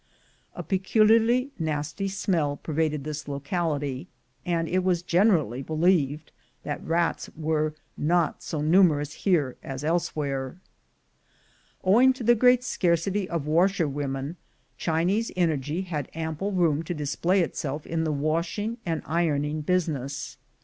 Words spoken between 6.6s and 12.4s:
that rats were not so numerous here as elsewhere. Owing to the